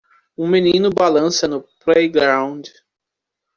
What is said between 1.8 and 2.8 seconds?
playground.